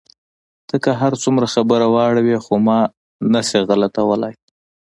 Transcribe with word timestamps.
ته 0.67 0.75
که 0.83 0.91
هر 1.01 1.13
څومره 1.23 1.45
خبره 1.53 1.85
واړوې، 1.93 2.37
خو 2.45 2.53
ما 2.67 2.79
نه 3.33 3.41
شې 3.47 3.59
غلتولای. 3.69 4.35